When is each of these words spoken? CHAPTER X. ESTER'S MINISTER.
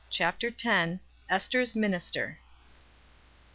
CHAPTER 0.09 0.47
X. 0.49 0.97
ESTER'S 1.29 1.75
MINISTER. 1.75 2.39